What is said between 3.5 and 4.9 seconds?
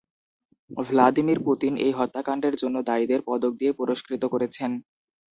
দিয়ে পুরস্কৃত করেছেন।